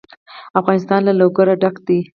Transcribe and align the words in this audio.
افغانستان 0.59 0.99
له 1.07 1.13
لوگر 1.19 1.47
ډک 1.61 1.75
دی. 1.87 1.99